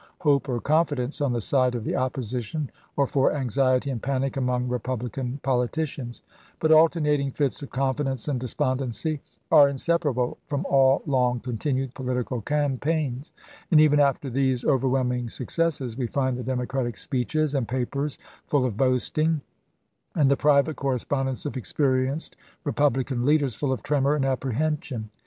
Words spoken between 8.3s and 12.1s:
de spondency are inseparable from all long continued